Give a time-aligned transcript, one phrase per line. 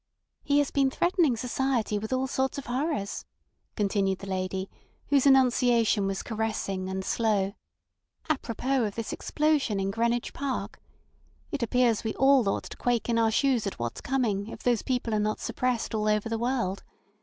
[0.41, 3.23] "He has been threatening society with all sorts of horrors,"
[3.75, 4.67] continued the lady,
[5.09, 7.53] whose enunciation was caressing and slow,
[8.27, 10.79] "apropos of this explosion in Greenwich Park.
[11.51, 14.81] It appears we all ought to quake in our shoes at what's coming if those
[14.81, 16.81] people are not suppressed all over the world.